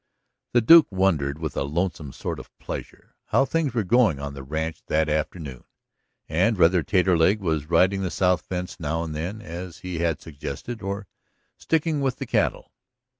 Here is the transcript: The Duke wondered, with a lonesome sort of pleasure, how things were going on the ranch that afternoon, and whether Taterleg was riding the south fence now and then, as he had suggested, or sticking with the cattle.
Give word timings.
The 0.53 0.61
Duke 0.61 0.87
wondered, 0.91 1.37
with 1.37 1.55
a 1.55 1.61
lonesome 1.61 2.11
sort 2.11 2.39
of 2.39 2.49
pleasure, 2.57 3.13
how 3.25 3.45
things 3.45 3.75
were 3.75 3.83
going 3.83 4.19
on 4.19 4.33
the 4.33 4.41
ranch 4.41 4.81
that 4.87 5.07
afternoon, 5.07 5.63
and 6.27 6.57
whether 6.57 6.81
Taterleg 6.81 7.39
was 7.39 7.69
riding 7.69 8.01
the 8.01 8.09
south 8.09 8.41
fence 8.41 8.79
now 8.79 9.03
and 9.03 9.13
then, 9.15 9.43
as 9.43 9.81
he 9.85 9.99
had 9.99 10.19
suggested, 10.19 10.81
or 10.81 11.05
sticking 11.55 12.01
with 12.01 12.15
the 12.15 12.25
cattle. 12.25 12.71